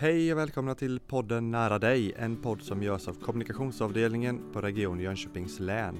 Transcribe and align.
Hej 0.00 0.32
och 0.32 0.38
välkomna 0.38 0.74
till 0.74 1.00
podden 1.00 1.50
Nära 1.50 1.78
dig, 1.78 2.12
en 2.16 2.36
podd 2.36 2.62
som 2.62 2.82
görs 2.82 3.08
av 3.08 3.14
kommunikationsavdelningen 3.14 4.40
på 4.52 4.60
Region 4.60 5.00
Jönköpings 5.00 5.60
län. 5.60 5.96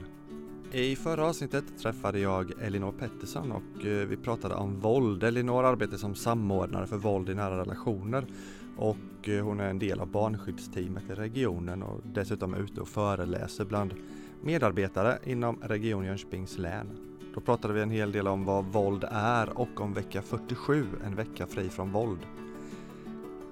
I 0.72 0.96
förra 0.96 1.26
avsnittet 1.26 1.64
träffade 1.82 2.18
jag 2.18 2.52
Elinor 2.62 2.92
Pettersson 2.92 3.52
och 3.52 3.86
eh, 3.86 4.06
vi 4.06 4.16
pratade 4.16 4.54
om 4.54 4.80
våld. 4.80 5.22
Elinor 5.22 5.64
arbetar 5.64 5.96
som 5.96 6.14
samordnare 6.14 6.86
för 6.86 6.96
våld 6.96 7.28
i 7.28 7.34
nära 7.34 7.58
relationer 7.58 8.26
och 8.76 9.28
eh, 9.28 9.44
hon 9.44 9.60
är 9.60 9.70
en 9.70 9.78
del 9.78 10.00
av 10.00 10.10
barnskyddsteamet 10.10 11.10
i 11.10 11.14
regionen 11.14 11.82
och 11.82 12.00
dessutom 12.04 12.54
ute 12.54 12.80
och 12.80 12.88
föreläser 12.88 13.64
bland 13.64 13.94
medarbetare 14.42 15.18
inom 15.24 15.58
Region 15.62 16.04
Jönköpings 16.04 16.58
län. 16.58 16.86
Då 17.34 17.40
pratade 17.40 17.74
vi 17.74 17.80
en 17.80 17.90
hel 17.90 18.12
del 18.12 18.28
om 18.28 18.44
vad 18.44 18.64
våld 18.64 19.04
är 19.10 19.58
och 19.58 19.80
om 19.80 19.94
vecka 19.94 20.22
47, 20.22 20.86
en 21.04 21.14
vecka 21.14 21.46
fri 21.46 21.68
från 21.68 21.92
våld. 21.92 22.20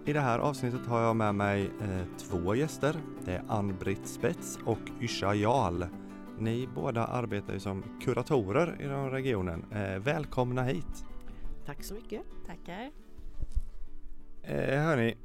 I 0.07 0.13
det 0.13 0.21
här 0.21 0.39
avsnittet 0.39 0.87
har 0.87 1.01
jag 1.01 1.17
med 1.17 1.35
mig 1.35 1.71
eh, 1.81 2.05
två 2.19 2.55
gäster. 2.55 2.97
Det 3.25 3.33
är 3.33 3.43
Ann-Britt 3.49 4.07
Spets 4.09 4.59
och 4.65 4.79
Yrsa 5.01 5.35
Jarl. 5.35 5.85
Ni 6.39 6.69
båda 6.75 7.07
arbetar 7.07 7.53
ju 7.53 7.61
som 7.61 7.85
kuratorer 8.05 8.83
inom 8.83 9.11
regionen. 9.11 9.65
Eh, 9.73 9.99
välkomna 9.99 10.63
hit! 10.63 11.05
Tack 11.65 11.85
så 11.85 11.95
mycket. 11.95 12.23
Tackar. 12.47 12.91
Eh, 14.43 14.83
hörni, 14.83 15.17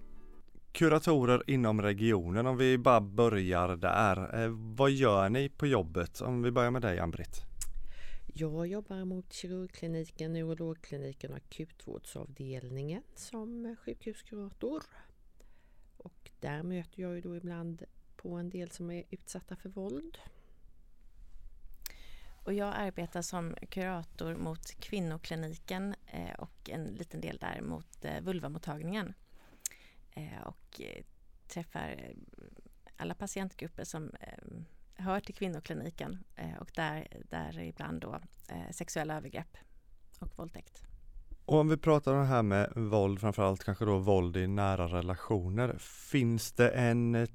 kuratorer 0.71 1.43
inom 1.47 1.81
regionen, 1.81 2.47
om 2.47 2.57
vi 2.57 2.77
bara 2.77 3.01
börjar 3.01 3.75
där. 3.75 4.43
Eh, 4.43 4.49
vad 4.77 4.91
gör 4.91 5.29
ni 5.29 5.49
på 5.49 5.67
jobbet? 5.67 6.21
Om 6.21 6.41
vi 6.41 6.51
börjar 6.51 6.71
med 6.71 6.81
dig 6.81 6.99
Ann-Britt. 6.99 7.50
Jag 8.33 8.67
jobbar 8.67 9.05
mot 9.05 9.33
kirurgkliniken, 9.33 10.33
neurologkliniken 10.33 11.31
och 11.31 11.37
akutvårdsavdelningen 11.37 13.03
som 13.15 13.75
sjukhuskurator. 13.85 14.83
Och 15.97 16.31
där 16.39 16.63
möter 16.63 17.01
jag 17.01 17.15
ju 17.15 17.21
då 17.21 17.35
ibland 17.35 17.83
på 18.15 18.33
en 18.33 18.49
del 18.49 18.71
som 18.71 18.91
är 18.91 19.03
utsatta 19.09 19.55
för 19.55 19.69
våld. 19.69 20.17
Och 22.45 22.53
jag 22.53 22.73
arbetar 22.75 23.21
som 23.21 23.55
kurator 23.69 24.35
mot 24.35 24.71
kvinnokliniken 24.79 25.95
eh, 26.07 26.33
och 26.33 26.69
en 26.69 26.85
liten 26.85 27.21
del 27.21 27.37
där 27.37 27.61
mot 27.61 28.05
eh, 28.05 28.21
vulvamottagningen. 28.21 29.13
Eh, 30.11 30.41
och 30.43 30.81
träffar 31.47 32.13
alla 32.95 33.15
patientgrupper 33.15 33.83
som 33.83 34.11
hör 35.01 35.19
till 35.19 35.35
kvinnokliniken 35.35 36.23
eh, 36.35 36.57
och 36.59 36.71
där, 36.75 37.07
där 37.29 37.59
ibland 37.59 38.01
då 38.01 38.19
eh, 38.49 38.71
sexuella 38.71 39.17
övergrepp 39.17 39.57
och 40.19 40.37
våldtäkt. 40.37 40.83
Och 41.45 41.57
om 41.57 41.69
vi 41.69 41.77
pratar 41.77 42.13
om 42.13 42.19
det 42.19 42.25
här 42.25 42.43
med 42.43 42.71
våld, 42.75 43.19
framförallt 43.19 43.63
kanske 43.63 43.85
då 43.85 43.97
våld 43.97 44.37
i 44.37 44.47
nära 44.47 44.87
relationer. 44.87 45.75
Finns 45.79 46.51
det 46.51 46.69
en 46.69 47.15
eh, 47.15 47.29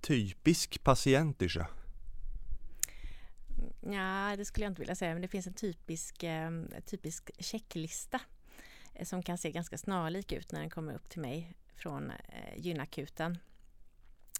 typisk 0.00 0.84
patient 0.84 1.42
Yrsa? 1.42 1.66
Ja, 3.80 4.34
det 4.36 4.44
skulle 4.44 4.64
jag 4.64 4.70
inte 4.70 4.82
vilja 4.82 4.94
säga, 4.94 5.12
men 5.12 5.22
det 5.22 5.28
finns 5.28 5.46
en 5.46 5.54
typisk, 5.54 6.22
eh, 6.22 6.50
typisk 6.86 7.30
checklista 7.38 8.20
som 9.02 9.22
kan 9.22 9.38
se 9.38 9.50
ganska 9.50 9.78
snarlik 9.78 10.32
ut 10.32 10.52
när 10.52 10.60
den 10.60 10.70
kommer 10.70 10.94
upp 10.94 11.08
till 11.08 11.20
mig 11.20 11.54
från 11.76 12.12
gynakuten. 12.56 13.38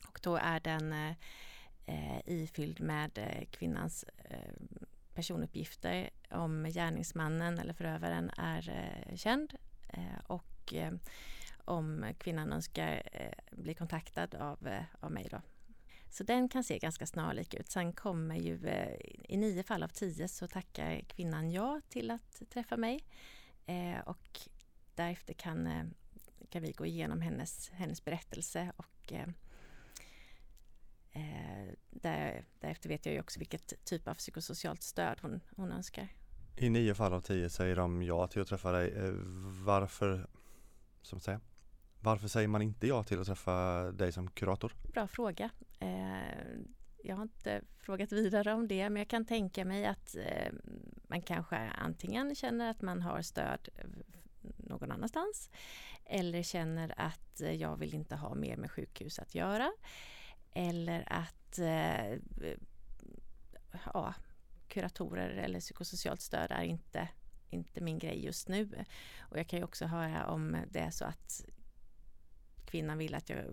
Och 0.09 0.21
då 0.23 0.37
är 0.37 0.61
den 0.61 1.15
eh, 1.91 2.21
ifylld 2.25 2.81
med 2.81 3.19
eh, 3.19 3.45
kvinnans 3.51 4.05
eh, 4.25 4.53
personuppgifter 5.15 6.11
om 6.31 6.65
gärningsmannen 6.65 7.59
eller 7.59 7.73
förövaren 7.73 8.31
är 8.37 8.69
eh, 8.69 9.17
känd 9.17 9.55
eh, 9.89 10.21
och 10.27 10.75
eh, 10.75 10.93
om 11.65 12.15
kvinnan 12.19 12.53
önskar 12.53 13.03
eh, 13.13 13.57
bli 13.57 13.75
kontaktad 13.75 14.35
av, 14.35 14.67
eh, 14.67 14.85
av 15.01 15.13
mig. 15.13 15.29
Då. 15.31 15.41
Så 16.11 16.25
den 16.25 16.49
kan 16.49 16.65
se 16.65 16.79
ganska 16.79 17.07
snarlik 17.07 17.55
ut. 17.55 17.71
Sen 17.71 17.93
kommer 17.93 18.37
ju 18.37 18.67
eh, 18.67 18.97
i 19.29 19.37
nio 19.37 19.63
fall 19.63 19.83
av 19.83 19.89
tio 19.89 20.29
så 20.29 20.49
tackar 20.49 21.01
kvinnan 21.01 21.51
ja 21.51 21.81
till 21.89 22.11
att 22.11 22.43
träffa 22.51 22.77
mig 22.77 23.05
och 24.05 24.41
därefter 24.95 25.35
kan, 25.35 25.93
kan 26.49 26.63
vi 26.63 26.73
gå 26.73 26.87
igenom 26.87 27.21
hennes, 27.21 27.71
hennes 27.71 28.05
berättelse 28.05 28.73
och 28.77 28.87
Eh, 29.13 29.29
där, 32.03 32.45
därefter 32.61 32.89
vet 32.89 33.07
jag 33.07 33.15
ju 33.15 33.21
också 33.21 33.39
vilket 33.39 33.85
typ 33.85 34.09
av 34.09 34.15
psykosocialt 34.15 34.83
stöd 34.83 35.19
hon, 35.23 35.41
hon 35.57 35.73
önskar. 35.73 36.09
I 36.57 36.71
nio 36.71 36.95
fall 36.95 37.13
av 37.13 37.21
tio 37.21 37.51
säger 37.51 37.77
de 37.77 38.03
ja 38.03 38.27
till 38.27 38.43
att 38.43 38.49
träffa 38.49 38.73
dig. 38.73 38.93
Eh, 38.93 39.13
varför, 39.65 40.27
som 41.03 41.21
säger, 41.21 41.41
varför 42.01 42.29
säger 42.29 42.49
man 42.49 42.63
inte 42.63 42.87
ja 42.87 43.03
till 43.03 43.21
att 43.21 43.27
träffa 43.27 43.83
dig 43.93 44.13
som 44.13 44.31
kurator? 44.31 44.73
Bra 44.93 45.07
fråga. 45.07 45.51
Eh, 45.79 46.59
jag 47.03 47.17
har 47.17 47.23
inte 47.23 47.63
frågat 47.79 48.13
vidare 48.13 48.55
om 48.55 48.69
det, 48.69 48.91
men 48.91 49.01
jag 49.01 49.09
kan 49.09 49.25
tänka 49.25 49.65
mig 49.65 49.87
att 49.87 50.17
eh, 50.17 50.53
man 51.09 51.23
kanske 51.23 51.57
antingen 51.57 52.35
känner 52.35 52.71
att 52.71 52.83
man 52.83 53.03
har 53.03 53.23
stöd 53.23 53.69
någon 54.57 54.91
annanstans 54.91 55.51
eller 56.05 56.43
känner 56.43 56.95
att 56.97 57.41
jag 57.59 57.77
vill 57.77 57.95
inte 57.95 58.17
ha 58.17 58.35
mer 58.35 58.57
med 58.57 58.71
sjukhus 58.71 59.19
att 59.19 59.35
göra. 59.35 59.73
Eller 60.53 61.05
att 61.07 61.40
Eh, 61.59 62.13
eh, 62.13 62.19
ja, 63.95 64.15
kuratorer 64.69 65.29
eller 65.29 65.61
psykosocialt 65.61 66.21
stöd 66.21 66.51
är 66.51 66.63
inte, 66.63 67.09
inte 67.51 67.81
min 67.81 67.99
grej 67.99 68.25
just 68.25 68.49
nu. 68.49 68.85
Och 69.19 69.39
jag 69.39 69.49
kan 69.49 69.59
ju 69.59 69.65
också 69.65 69.87
höra 69.87 70.27
om 70.27 70.57
det 70.71 70.81
är 70.81 70.91
så 70.91 71.05
att 71.05 71.45
kvinnan 72.71 72.99
vill 72.99 73.15
att 73.15 73.29
jag 73.29 73.45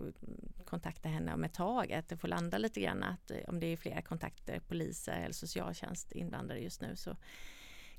kontaktar 0.64 1.10
henne 1.10 1.34
om 1.34 1.44
ett 1.44 1.54
tag, 1.54 1.92
att 1.92 2.08
det 2.08 2.16
får 2.16 2.28
landa 2.28 2.58
lite 2.58 2.80
grann. 2.80 3.02
Att 3.02 3.30
eh, 3.30 3.36
om 3.48 3.60
det 3.60 3.66
är 3.66 3.76
flera 3.76 4.02
kontakter, 4.02 4.60
poliser 4.60 5.20
eller 5.20 5.32
socialtjänst 5.32 6.12
inblandade 6.12 6.60
just 6.60 6.80
nu 6.80 6.96
så 6.96 7.16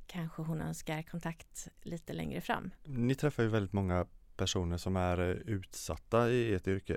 kanske 0.07 0.41
hon 0.41 0.61
önskar 0.61 1.01
kontakt 1.01 1.67
lite 1.81 2.13
längre 2.13 2.41
fram. 2.41 2.71
Ni 2.83 3.15
träffar 3.15 3.43
ju 3.43 3.49
väldigt 3.49 3.73
många 3.73 4.07
personer 4.35 4.77
som 4.77 4.95
är 4.95 5.19
eh, 5.19 5.27
utsatta 5.29 6.29
i 6.29 6.53
ert 6.53 6.67
yrke. 6.67 6.93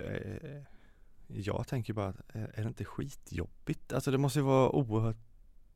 Jag 1.34 1.66
tänker 1.66 1.92
bara, 1.92 2.14
är 2.32 2.62
det 2.62 2.68
inte 2.68 2.84
skitjobbigt? 2.84 3.92
Alltså 3.92 4.10
det 4.10 4.18
måste 4.18 4.38
ju 4.38 4.44
vara 4.44 4.70
oerhört 4.70 5.16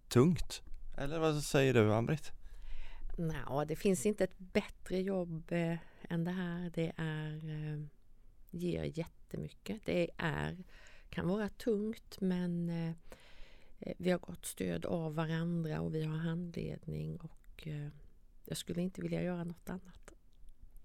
tungt. 0.08 0.62
Eller 0.98 1.18
vad 1.18 1.42
säger 1.42 1.74
du 1.74 1.94
Ann-Britt? 1.94 2.32
Nej, 3.18 3.66
det 3.68 3.76
finns 3.76 4.06
inte 4.06 4.24
ett 4.24 4.38
bättre 4.38 5.00
jobb 5.00 5.52
eh, 5.52 5.78
än 6.08 6.24
det 6.24 6.30
här. 6.30 6.70
Det 6.74 6.92
är, 6.96 7.34
eh, 7.34 7.80
ger 8.50 8.98
jättemycket. 8.98 9.80
Det 9.84 10.10
är, 10.16 10.56
kan 11.10 11.28
vara 11.28 11.48
tungt 11.48 12.20
men 12.20 12.68
eh, 12.68 12.94
eh, 13.80 13.94
vi 13.98 14.10
har 14.10 14.18
gott 14.18 14.46
stöd 14.46 14.84
av 14.84 15.14
varandra 15.14 15.80
och 15.80 15.94
vi 15.94 16.04
har 16.04 16.16
handledning 16.16 17.16
och 17.16 17.66
eh, 17.66 17.88
jag 18.44 18.56
skulle 18.56 18.82
inte 18.82 19.02
vilja 19.02 19.22
göra 19.22 19.44
något 19.44 19.70
annat. 19.70 20.12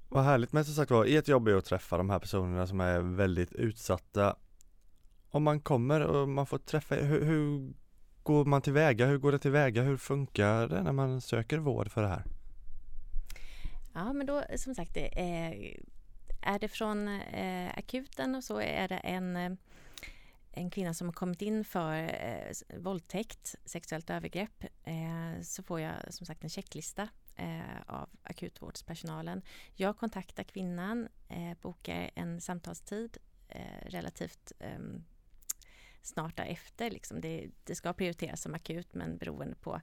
Vad 0.10 0.24
härligt, 0.24 0.54
men 0.54 0.66
som 0.66 0.74
sagt 0.74 0.92
var, 0.92 1.06
ert 1.06 1.28
jobb 1.28 1.48
är 1.48 1.56
att 1.56 1.66
träffa 1.66 1.98
de 1.98 2.10
här 2.10 2.20
personerna 2.20 2.68
som 2.68 2.82
är 2.82 3.00
väldigt 3.00 3.54
utsatta 3.54 4.36
om 5.32 5.44
man 5.44 5.60
kommer 5.60 6.02
och 6.02 6.30
man 6.30 6.46
får 6.46 6.58
träffa 6.58 6.96
hur, 6.96 7.26
hur 7.26 7.74
går 8.24 8.46
man 8.46 8.62
tillväga? 8.62 9.06
Hur 9.06 9.18
går 9.18 9.32
det 9.32 9.40
tillväga? 9.40 9.84
Hur 9.84 9.98
funkar 9.98 10.68
det 10.68 10.84
när 10.84 10.92
man 10.92 11.22
söker 11.22 11.58
vård 11.58 11.92
för 11.92 12.02
det 12.02 12.08
här? 12.08 12.24
Ja, 13.94 14.14
men 14.14 14.28
då 14.28 14.44
som 14.56 14.76
sagt, 14.76 14.94
det 14.94 15.20
är, 15.20 15.80
är 16.42 16.60
det 16.60 16.68
från 16.68 17.08
eh, 17.08 17.72
akuten 17.78 18.36
och 18.36 18.44
så 18.44 18.62
är 18.62 18.88
det 18.88 18.98
en, 18.98 19.36
eh, 19.36 19.52
en 20.52 20.70
kvinna 20.70 20.94
som 20.94 21.08
har 21.08 21.14
kommit 21.14 21.42
in 21.42 21.66
för 21.66 21.94
eh, 21.94 22.78
våldtäkt, 22.78 23.56
sexuellt 23.66 24.10
övergrepp, 24.10 24.64
eh, 24.84 25.42
så 25.44 25.64
får 25.64 25.80
jag 25.80 25.94
som 26.10 26.26
sagt 26.26 26.44
en 26.44 26.50
checklista 26.50 27.08
eh, 27.36 27.82
av 27.88 28.10
akutvårdspersonalen. 28.24 29.42
Jag 29.74 29.98
kontaktar 29.98 30.44
kvinnan, 30.44 31.08
eh, 31.30 31.58
bokar 31.62 32.12
en 32.16 32.42
samtalstid 32.42 33.18
eh, 33.48 33.86
relativt 33.86 34.52
ehm, 34.60 35.04
snart 36.02 36.38
därefter. 36.38 36.92
Liksom 36.92 37.22
det, 37.22 37.50
det, 37.64 37.76
ska 37.76 37.94
prioriteras 37.94 38.42
som 38.42 38.54
akut 38.54 38.94
men 38.94 39.18
beroende 39.18 39.56
på 39.56 39.82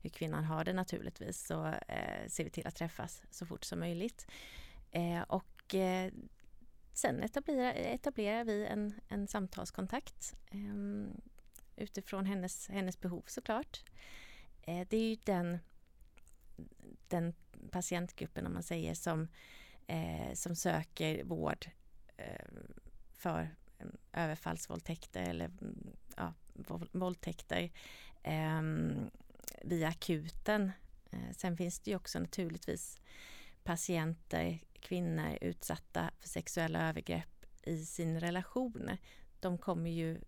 hur 0.00 0.10
kvinnan 0.10 0.44
har 0.44 0.64
det 0.64 0.72
naturligtvis 0.72 1.46
så 1.46 1.66
eh, 1.66 2.28
ser 2.28 2.44
vi 2.44 2.50
till 2.50 2.66
att 2.66 2.76
träffas 2.76 3.22
så 3.30 3.46
fort 3.46 3.64
som 3.64 3.78
möjligt. 3.78 4.26
Eh, 4.90 5.20
och 5.20 5.74
eh, 5.74 6.12
sen 6.92 7.22
etablerar, 7.22 7.72
etablerar 7.74 8.44
vi 8.44 8.66
en, 8.66 9.00
en 9.08 9.28
samtalskontakt 9.28 10.34
eh, 10.50 11.10
utifrån 11.76 12.26
hennes, 12.26 12.68
hennes 12.68 13.00
behov 13.00 13.22
såklart. 13.26 13.84
Eh, 14.62 14.86
det 14.88 14.96
är 14.96 15.10
ju 15.10 15.16
den, 15.24 15.58
den 17.08 17.34
patientgruppen 17.70 18.46
om 18.46 18.52
man 18.52 18.62
säger 18.62 18.94
som, 18.94 19.28
eh, 19.86 20.32
som 20.34 20.56
söker 20.56 21.24
vård 21.24 21.66
eh, 22.16 22.46
för 23.12 23.54
överfallsvåldtäkter 24.12 25.22
eller 25.22 25.44
mm, 25.44 25.90
ja, 26.16 26.34
våldtäkter 26.92 27.70
eh, 28.22 28.62
via 29.62 29.88
akuten. 29.88 30.72
Eh, 31.10 31.32
sen 31.36 31.56
finns 31.56 31.80
det 31.80 31.90
ju 31.90 31.96
också 31.96 32.18
naturligtvis 32.18 33.00
patienter, 33.62 34.58
kvinnor 34.80 35.38
utsatta 35.40 36.10
för 36.20 36.28
sexuella 36.28 36.88
övergrepp 36.88 37.46
i 37.62 37.84
sin 37.84 38.20
relation, 38.20 38.90
de 39.40 39.58
kommer 39.58 39.90
ju 39.90 40.20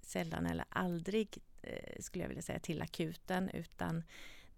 sällan 0.00 0.46
eller 0.46 0.64
aldrig, 0.68 1.38
eh, 1.62 2.00
skulle 2.00 2.24
jag 2.24 2.28
vilja 2.28 2.42
säga, 2.42 2.58
till 2.58 2.82
akuten 2.82 3.50
utan 3.50 4.04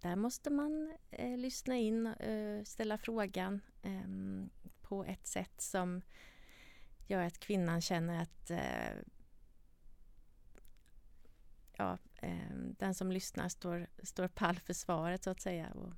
där 0.00 0.17
måste 0.17 0.50
man 0.50 0.97
eh, 1.11 1.38
lyssna 1.38 1.77
in, 1.77 2.06
eh, 2.06 2.65
ställa 2.65 2.99
frågan 2.99 3.61
eh, 3.82 4.47
på 4.82 5.05
ett 5.05 5.27
sätt 5.27 5.61
som 5.61 6.03
gör 7.10 7.22
att 7.22 7.40
kvinnan 7.40 7.80
känner 7.80 8.22
att 8.22 8.50
eh, 8.50 8.92
ja, 11.76 11.98
eh, 12.16 12.54
den 12.54 12.94
som 12.94 13.12
lyssnar 13.12 13.48
står, 13.48 13.86
står 14.02 14.28
pall 14.28 14.58
för 14.58 14.72
svaret 14.72 15.24
så 15.24 15.30
att 15.30 15.40
säga. 15.40 15.70
Och, 15.70 15.92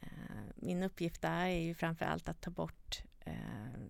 eh, 0.00 0.42
min 0.54 0.82
uppgift 0.82 1.22
där 1.22 1.46
är 1.46 1.60
ju 1.60 1.74
framför 1.74 2.04
allt 2.04 2.28
att 2.28 2.40
ta 2.40 2.50
bort 2.50 3.02
eh, 3.20 3.80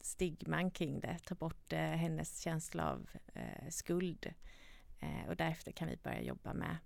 stigman 0.00 0.70
kring 0.70 1.00
det, 1.00 1.18
ta 1.18 1.34
bort 1.34 1.72
eh, 1.72 1.78
hennes 1.78 2.40
känsla 2.40 2.90
av 2.90 3.08
eh, 3.34 3.68
skuld. 3.68 4.34
och 5.28 5.36
därefter 5.36 5.72
kan 5.72 5.88
vi 5.88 5.96
börja 5.96 6.22
jobba 6.22 6.54
med 6.54 6.76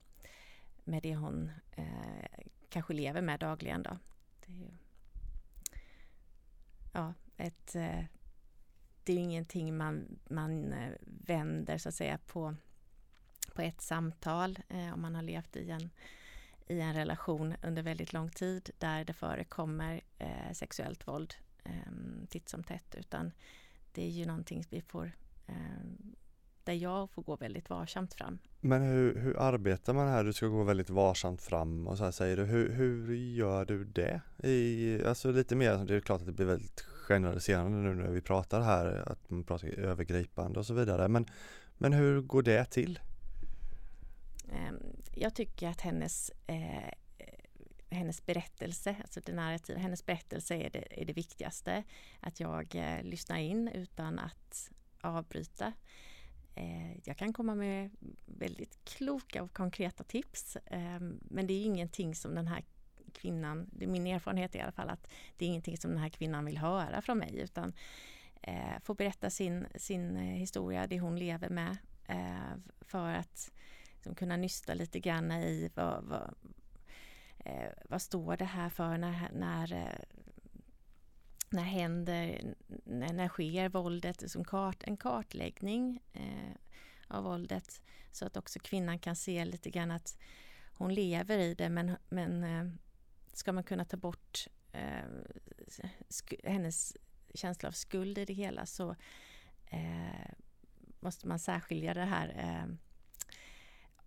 med 0.84 1.02
det 1.02 1.16
hon 1.16 1.50
eh, 1.70 2.46
kanske 2.69 2.94
lever 2.94 3.22
med 3.22 3.40
dagligen. 3.40 3.82
Då. 3.82 3.99
Det 4.40 4.52
är 4.52 4.56
ju, 4.56 4.70
ja, 6.93 7.14
ett, 7.46 7.75
eh, 7.75 8.05
det 9.05 9.12
är 9.12 9.19
ingenting 9.19 9.76
man, 9.76 10.19
man 10.31 10.73
eh, 10.73 10.93
vänder 11.05 11.79
så 11.79 11.88
att 11.88 11.94
säga 11.94 12.19
på, 12.26 12.55
på 13.55 13.62
ett 13.62 13.81
samtal 13.81 14.58
eh, 14.69 14.94
om 14.94 15.02
man 15.02 15.14
har 15.14 15.23
levt 15.23 15.56
i 15.56 15.70
en, 15.70 15.91
i 16.67 16.81
en 16.81 16.94
relation 16.94 17.55
under 17.62 17.82
väldigt 17.82 18.12
lång 18.12 18.31
tid 18.31 18.70
där 18.79 19.05
det 19.05 19.12
förekommer 19.12 20.00
eh, 20.19 20.52
sexuellt 20.52 21.08
våld 21.08 21.35
eh, 21.64 22.26
titt 22.29 22.49
som 22.49 22.64
tätt 22.64 22.94
utan 22.99 23.32
det 23.93 24.02
är 24.02 24.11
ju 24.11 24.26
någonting 24.26 24.64
vi 24.70 24.81
får 24.81 25.12
ehm, 25.47 26.14
där 26.64 26.73
jag 26.73 27.11
får 27.11 27.23
gå 27.23 27.37
väldigt 27.37 27.70
varsamt 27.70 28.14
fram. 28.14 28.38
Men 28.61 28.82
hur, 28.82 29.20
hur 29.20 29.38
arbetar 29.38 29.93
man 29.93 30.08
här? 30.08 30.25
Du 30.25 30.32
ska 30.32 30.47
gå 30.47 30.62
väldigt 30.62 30.90
varsamt 30.90 31.43
fram 31.43 31.87
och 31.87 31.99
så 31.99 32.05
här 32.05 32.11
säger 32.11 32.37
du. 32.37 32.44
Hur, 32.44 32.73
hur 32.73 33.14
gör 33.14 33.64
du 33.64 33.85
det? 33.85 34.20
I, 34.49 35.05
alltså 35.05 35.31
lite 35.31 35.56
mer, 35.56 35.85
det 35.85 35.94
är 35.94 36.00
klart 36.00 36.20
att 36.20 36.26
det 36.26 36.32
blir 36.32 36.47
väldigt 36.47 36.87
generaliserande 37.05 37.79
nu 37.79 37.95
när 37.95 38.11
vi 38.11 38.21
pratar 38.21 38.61
här, 38.61 39.12
att 39.12 39.31
man 39.31 39.45
pratar 39.45 39.69
övergripande 39.69 40.59
och 40.59 40.67
så 40.67 40.75
vidare. 40.75 41.09
Men, 41.09 41.27
men 41.79 41.93
hur 41.93 42.21
går 42.21 42.43
det 42.43 42.65
till? 42.65 42.99
Ehm, 44.53 44.83
jag 45.15 45.35
tycker 45.35 45.69
att 45.69 45.81
hennes 45.81 46.31
eh, 46.47 46.95
hennes 47.95 48.27
berättelse, 48.27 48.97
alltså 49.01 49.21
det 49.21 49.33
narrativa, 49.33 49.79
hennes 49.79 50.06
berättelse 50.06 50.55
är 50.55 50.71
det, 50.71 51.01
är 51.01 51.05
det 51.05 51.12
viktigaste. 51.12 51.85
Att 52.21 52.41
jag 52.41 52.75
eh, 52.75 53.03
lyssnar 53.03 53.39
in 53.39 53.69
utan 53.69 54.19
att 54.19 54.71
avbryta. 55.00 55.73
Eh, 56.55 57.09
jag 57.09 57.17
kan 57.17 57.33
komma 57.33 57.55
med 57.55 57.91
väldigt 58.27 58.85
kloka 58.85 59.43
och 59.43 59.53
konkreta 59.53 60.05
tips 60.05 60.57
ehm, 60.67 61.21
men 61.23 61.47
det 61.47 61.55
är 61.55 61.65
ingenting 61.65 62.15
som 62.15 62.35
den 62.35 62.47
här 62.47 62.65
kvinnan, 63.14 63.70
det 63.72 63.84
är 63.84 63.88
min 63.88 64.06
erfarenhet 64.06 64.55
i 64.55 64.61
alla 64.61 64.72
fall 64.72 64.90
att 64.90 65.08
det 65.37 65.44
är 65.44 65.49
ingenting 65.49 65.76
som 65.76 65.90
den 65.90 66.00
här 66.00 66.08
kvinnan 66.08 66.44
vill 66.44 66.58
höra 66.58 67.02
från 67.02 67.19
mig 67.19 67.38
utan 67.38 67.72
eh, 68.43 68.81
få 68.82 68.94
berätta 68.94 69.31
sin, 69.31 69.66
sin 69.75 70.16
eh, 70.16 70.22
historia, 70.22 70.87
det 70.87 71.00
hon 71.00 71.19
lever 71.19 71.49
med 71.49 71.76
eh, 72.06 72.58
för 72.81 73.08
att 73.08 73.52
liksom, 73.94 74.14
kunna 74.14 74.37
nysta 74.37 74.75
lite 74.75 75.00
grann 75.00 75.32
i 75.32 75.70
vad, 75.75 76.05
vad, 76.05 76.34
eh, 77.38 77.70
vad 77.84 78.02
står 78.02 78.37
det 78.37 78.44
här 78.44 78.69
för 78.69 78.99
när, 78.99 79.31
när 79.32 79.96
när 81.55 81.62
händer, 81.62 82.55
när, 82.84 83.12
när 83.12 83.28
sker 83.28 83.69
våldet, 83.69 84.31
som 84.31 84.44
kart, 84.44 84.82
en 84.87 84.96
kartläggning 84.96 86.02
eh, 86.12 86.56
av 87.08 87.25
våldet 87.25 87.82
så 88.12 88.26
att 88.26 88.37
också 88.37 88.58
kvinnan 88.58 88.99
kan 88.99 89.16
se 89.16 89.44
lite 89.44 89.70
grann 89.70 89.90
att 89.90 90.19
hon 90.72 90.94
lever 90.94 91.38
i 91.38 91.55
det 91.55 91.69
men, 91.69 91.96
men 92.08 92.44
eh, 92.44 92.72
ska 93.37 93.53
man 93.53 93.65
kunna 93.65 93.85
ta 93.85 93.97
bort 93.97 94.47
eh, 94.73 95.05
hennes 96.45 96.97
känsla 97.35 97.69
av 97.69 97.73
skuld 97.73 98.19
i 98.19 98.25
det 98.25 98.33
hela 98.35 98.67
så 98.67 98.97
eh, 99.67 100.31
måste 101.01 101.29
man 101.29 101.39
särskilja 101.39 101.95
det 101.95 102.05
här 102.05 102.29
eh, 102.39 102.75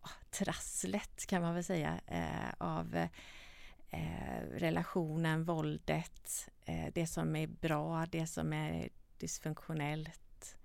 ah, 0.01 0.09
trasslet 0.31 1.25
kan 1.27 1.41
man 1.41 1.53
väl 1.53 1.63
säga 1.63 2.01
eh, 2.07 2.53
av 2.57 3.07
eh, 3.89 4.41
relationen, 4.51 5.43
våldet, 5.43 6.49
eh, 6.65 6.93
det 6.93 7.07
som 7.07 7.35
är 7.35 7.47
bra, 7.47 8.05
det 8.05 8.27
som 8.27 8.53
är 8.53 8.89
dysfunktionellt. 9.17 10.57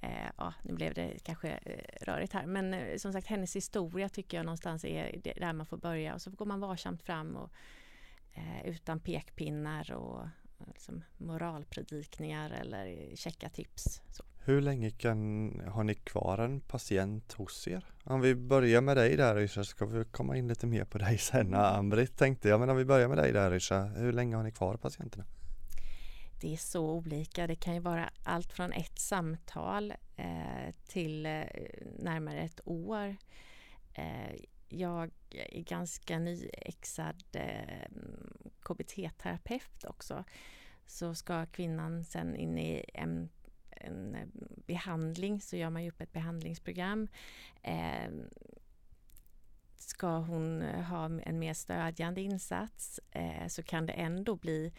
Eh, 0.00 0.30
ja, 0.36 0.54
nu 0.62 0.72
blev 0.72 0.94
det 0.94 1.18
kanske 1.24 1.48
eh, 1.48 2.04
rörigt 2.06 2.32
här, 2.32 2.46
men 2.46 2.74
eh, 2.74 2.96
som 2.96 3.12
sagt 3.12 3.26
hennes 3.26 3.56
historia 3.56 4.08
tycker 4.08 4.36
jag 4.36 4.46
någonstans 4.46 4.84
är 4.84 5.20
där 5.40 5.52
man 5.52 5.66
får 5.66 5.76
börja 5.76 6.14
och 6.14 6.22
så 6.22 6.30
går 6.30 6.46
man 6.46 6.60
varsamt 6.60 7.02
fram 7.02 7.36
och 7.36 7.52
eh, 8.38 8.70
utan 8.70 9.00
pekpinnar 9.00 9.92
och 9.92 10.26
liksom 10.66 11.04
moralpredikningar 11.16 12.50
eller 12.50 13.16
checka 13.16 13.48
tips. 13.48 14.02
Så. 14.08 14.24
Hur 14.44 14.60
länge 14.60 14.90
kan, 14.90 15.50
har 15.66 15.84
ni 15.84 15.94
kvar 15.94 16.38
en 16.38 16.60
patient 16.60 17.32
hos 17.32 17.68
er? 17.68 17.84
Om 18.04 18.20
vi 18.20 18.34
börjar 18.34 18.80
med 18.80 18.96
dig 18.96 19.16
där 19.16 19.34
Risha, 19.34 19.64
ska 19.64 19.86
vi 19.86 20.04
komma 20.04 20.36
in 20.36 20.48
lite 20.48 20.66
mer 20.66 20.84
på 20.84 20.98
dig 20.98 21.18
sen. 21.18 21.46
Mm. 21.46 21.60
Ann-Britt 21.60 22.16
tänkte 22.16 22.48
jag, 22.48 22.60
men 22.60 22.70
om 22.70 22.76
vi 22.76 22.84
börjar 22.84 23.08
med 23.08 23.18
dig 23.18 23.32
där 23.32 23.50
Risha, 23.50 23.84
hur 23.84 24.12
länge 24.12 24.36
har 24.36 24.42
ni 24.42 24.52
kvar 24.52 24.76
patienterna? 24.76 25.24
Det 26.40 26.52
är 26.52 26.56
så 26.56 26.90
olika. 26.90 27.46
Det 27.46 27.54
kan 27.56 27.74
ju 27.74 27.80
vara 27.80 28.10
allt 28.22 28.52
från 28.52 28.72
ett 28.72 28.98
samtal 28.98 29.94
eh, 30.16 30.74
till 30.86 31.26
eh, 31.26 31.42
närmare 31.98 32.40
ett 32.40 32.60
år. 32.64 33.16
Eh, 33.94 34.34
jag 34.68 35.10
är 35.30 35.62
ganska 35.62 36.18
nyexad 36.18 37.22
eh, 37.32 37.88
KBT-terapeut 38.62 39.84
också. 39.84 40.24
Så 40.86 41.14
ska 41.14 41.46
kvinnan 41.46 42.04
sen 42.04 42.36
in 42.36 42.58
i 42.58 42.84
en 42.94 43.28
en 43.80 44.16
behandling 44.66 45.40
så 45.40 45.56
gör 45.56 45.70
man 45.70 45.82
ju 45.84 45.90
upp 45.90 46.00
ett 46.00 46.12
behandlingsprogram. 46.12 47.08
Eh, 47.62 48.10
ska 49.76 50.16
hon 50.16 50.62
ha 50.62 51.04
en 51.04 51.38
mer 51.38 51.54
stödjande 51.54 52.20
insats 52.20 53.00
eh, 53.10 53.46
så 53.46 53.62
kan 53.62 53.86
det 53.86 53.92
ändå 53.92 54.36
bli 54.36 54.72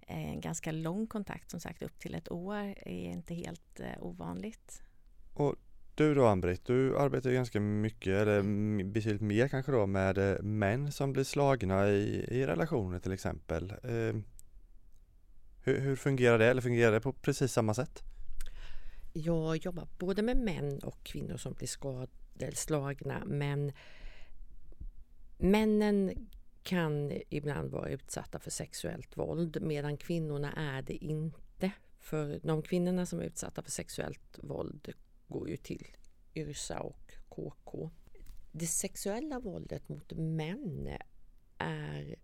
eh, 0.00 0.30
en 0.30 0.40
ganska 0.40 0.72
lång 0.72 1.06
kontakt, 1.06 1.50
som 1.50 1.60
sagt 1.60 1.82
upp 1.82 1.98
till 1.98 2.14
ett 2.14 2.30
år 2.30 2.74
är 2.76 3.10
inte 3.10 3.34
helt 3.34 3.80
eh, 3.80 4.02
ovanligt. 4.02 4.82
Och 5.34 5.56
du 5.94 6.14
då 6.14 6.26
Ann-Britt, 6.26 6.64
du 6.64 6.98
arbetar 6.98 7.30
ganska 7.30 7.60
mycket, 7.60 8.12
eller 8.12 8.42
betydligt 8.84 9.20
mer 9.20 9.48
kanske 9.48 9.72
då, 9.72 9.86
med 9.86 10.44
män 10.44 10.92
som 10.92 11.12
blir 11.12 11.24
slagna 11.24 11.88
i, 11.88 12.26
i 12.28 12.46
relationer 12.46 12.98
till 12.98 13.12
exempel. 13.12 13.72
hur, 15.64 15.80
hur 15.80 15.96
fungerar 15.96 16.38
det, 16.38 16.46
eller 16.46 16.62
fungerar 16.62 16.92
det 16.92 17.00
på 17.00 17.12
precis 17.12 17.52
samma 17.52 17.74
sätt? 17.74 18.02
Jag 19.12 19.56
jobbar 19.56 19.88
både 19.98 20.22
med 20.22 20.36
män 20.36 20.78
och 20.78 21.04
kvinnor 21.04 21.36
som 21.36 21.52
blir 21.52 21.68
skadade, 21.68 22.52
slagna 22.52 23.22
men 23.26 23.72
männen 25.36 26.28
kan 26.62 27.12
ibland 27.28 27.70
vara 27.70 27.88
utsatta 27.88 28.38
för 28.38 28.50
sexuellt 28.50 29.16
våld 29.16 29.62
medan 29.62 29.96
kvinnorna 29.96 30.52
är 30.52 30.82
det 30.82 31.04
inte. 31.04 31.72
För 31.98 32.40
de 32.42 32.62
kvinnorna 32.62 33.06
som 33.06 33.20
är 33.20 33.24
utsatta 33.24 33.62
för 33.62 33.70
sexuellt 33.70 34.38
våld 34.42 34.92
går 35.28 35.48
ju 35.48 35.56
till 35.56 35.86
Yrsa 36.34 36.80
och 36.80 37.12
KK. 37.28 37.90
Det 38.52 38.66
sexuella 38.66 39.40
våldet 39.40 39.88
mot 39.88 40.12
män 40.12 40.98
är 41.58 42.16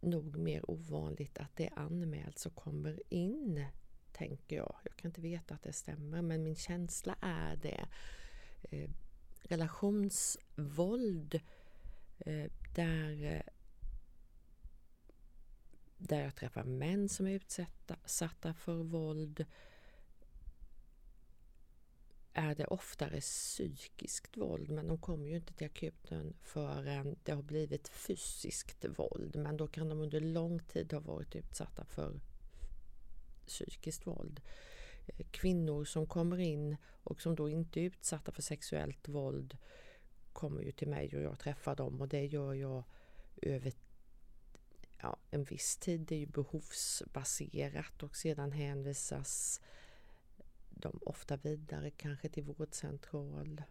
nog 0.00 0.36
mer 0.36 0.70
ovanligt 0.70 1.38
att 1.38 1.56
det 1.56 1.68
anmäls 1.68 2.46
och 2.46 2.54
kommer 2.54 3.02
in 3.08 3.66
tänker 4.12 4.56
jag. 4.56 4.76
Jag 4.84 4.96
kan 4.96 5.08
inte 5.08 5.20
veta 5.20 5.54
att 5.54 5.62
det 5.62 5.72
stämmer 5.72 6.22
men 6.22 6.42
min 6.42 6.56
känsla 6.56 7.16
är 7.20 7.56
det. 7.56 7.88
Eh, 8.70 8.90
relationsvåld 9.42 11.40
eh, 12.18 12.50
där, 12.74 13.24
eh, 13.24 13.42
där 15.98 16.20
jag 16.20 16.36
träffar 16.36 16.64
män 16.64 17.08
som 17.08 17.26
är 17.26 17.30
utsatta 17.30 18.54
för 18.54 18.74
våld 18.74 19.46
är 22.38 22.54
det 22.54 22.66
oftare 22.66 23.20
psykiskt 23.20 24.36
våld 24.36 24.70
men 24.70 24.86
de 24.86 24.98
kommer 24.98 25.28
ju 25.28 25.36
inte 25.36 25.52
till 25.52 25.66
akuten 25.66 26.34
förrän 26.42 27.16
det 27.22 27.32
har 27.32 27.42
blivit 27.42 27.88
fysiskt 27.88 28.84
våld. 28.84 29.36
Men 29.36 29.56
då 29.56 29.68
kan 29.68 29.88
de 29.88 30.00
under 30.00 30.20
lång 30.20 30.58
tid 30.58 30.92
ha 30.92 31.00
varit 31.00 31.36
utsatta 31.36 31.84
för 31.84 32.20
psykiskt 33.46 34.06
våld. 34.06 34.40
Eh, 35.06 35.26
kvinnor 35.30 35.84
som 35.84 36.06
kommer 36.06 36.38
in 36.38 36.76
och 37.04 37.20
som 37.20 37.34
då 37.34 37.48
inte 37.48 37.80
är 37.80 37.84
utsatta 37.84 38.32
för 38.32 38.42
sexuellt 38.42 39.08
våld 39.08 39.56
kommer 40.32 40.62
ju 40.62 40.72
till 40.72 40.88
mig 40.88 41.16
och 41.16 41.22
jag 41.22 41.38
träffar 41.38 41.76
dem. 41.76 42.00
Och 42.00 42.08
det 42.08 42.26
gör 42.26 42.54
jag 42.54 42.84
över 43.42 43.72
ja, 44.98 45.16
en 45.30 45.44
viss 45.44 45.76
tid. 45.76 46.00
Det 46.00 46.14
är 46.14 46.18
ju 46.18 46.26
behovsbaserat 46.26 48.02
och 48.02 48.16
sedan 48.16 48.52
hänvisas 48.52 49.60
de 50.78 50.98
ofta 51.02 51.36
vidare 51.36 51.90
kanske 51.90 52.28
till 52.28 52.44
vårdcentral 52.44 53.62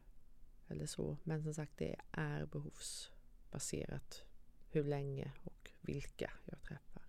eller 0.67 0.85
så. 0.85 1.17
Men 1.23 1.43
som 1.43 1.53
sagt 1.53 1.77
det 1.77 1.95
är 2.11 2.45
behovsbaserat 2.45 4.23
hur 4.69 4.83
länge 4.83 5.31
och 5.43 5.71
vilka 5.81 6.31
jag 6.45 6.61
träffar. 6.61 7.03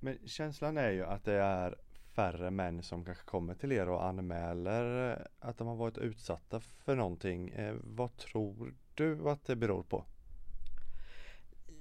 Men 0.00 0.18
känslan 0.28 0.78
är 0.78 0.90
ju 0.90 1.04
att 1.04 1.24
det 1.24 1.34
är 1.34 1.76
färre 2.16 2.50
män 2.50 2.82
som 2.82 3.04
kanske 3.04 3.24
kommer 3.24 3.54
till 3.54 3.72
er 3.72 3.88
och 3.88 4.04
anmäler 4.04 5.28
att 5.38 5.58
de 5.58 5.66
har 5.66 5.76
varit 5.76 5.98
utsatta 5.98 6.60
för 6.60 6.96
någonting. 6.96 7.48
Eh, 7.48 7.74
vad 7.82 8.16
tror 8.16 8.74
du 8.94 9.30
att 9.30 9.44
det 9.44 9.56
beror 9.56 9.82
på? 9.82 10.04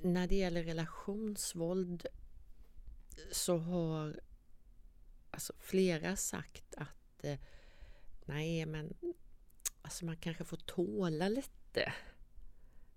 När 0.01 0.27
det 0.27 0.35
gäller 0.35 0.63
relationsvåld 0.63 2.07
så 3.31 3.57
har 3.57 4.19
alltså 5.31 5.53
flera 5.59 6.15
sagt 6.15 6.75
att 6.75 7.04
lite 7.25 7.39
nej 8.25 8.65
men 8.65 8.93
alltså 9.81 10.05
man 10.05 10.17
kanske 10.17 10.43
får 10.43 10.57
tåla 10.57 11.29
lite. 11.29 11.93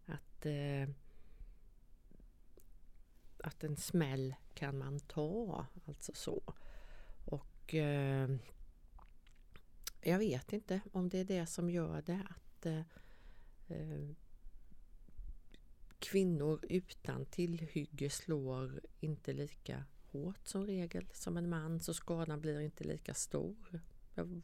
Att, 0.06 0.46
eh, 0.46 0.88
att 3.44 3.64
en 3.64 3.76
smäll 3.76 4.34
kan 4.54 4.78
man 4.78 5.00
ta, 5.00 5.66
alltså 5.86 6.12
så. 6.14 6.54
Och 7.24 7.74
eh, 7.74 8.30
jag 10.00 10.18
vet 10.18 10.52
inte 10.52 10.80
om 10.92 11.08
det 11.08 11.18
är 11.18 11.24
det 11.24 11.46
som 11.46 11.70
gör 11.70 12.02
det 12.02 12.26
att 12.30 12.66
eh 12.66 14.14
kvinnor 15.98 16.60
utan 16.68 17.24
tillhygge 17.26 18.10
slår 18.10 18.80
inte 19.00 19.32
lika 19.32 19.84
hårt 20.10 20.46
som 20.46 20.66
regel 20.66 21.06
som 21.12 21.36
en 21.36 21.48
man 21.48 21.80
så 21.80 21.94
skadan 21.94 22.40
blir 22.40 22.60
inte 22.60 22.84
lika 22.84 23.14
stor. 23.14 23.80
Jag, 24.18 24.42